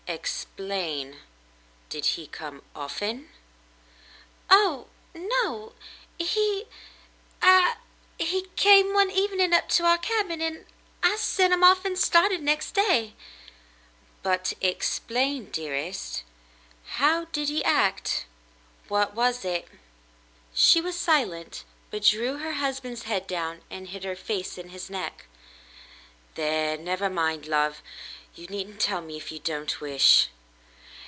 [0.07, 1.19] "Explain.
[1.87, 3.29] Did he come often?"
[4.49, 5.71] "Oh, no.
[6.19, 6.65] He—
[7.41, 7.77] I—
[8.19, 10.65] he came one evening up to our cabin, and—
[11.03, 13.13] I sent him off and started next day."
[14.23, 14.23] 310 The Mountain Girl *'
[14.59, 16.23] But explain, dearest.
[16.99, 18.25] How did he act?
[18.89, 19.65] What was it?"
[20.53, 24.89] She was silent, but drew her husband's head down and hid her face in his
[24.89, 25.27] neck.
[26.35, 26.77] "There!
[26.77, 27.81] Never mind, love.
[28.33, 30.29] You needn't tell me if you don't wish."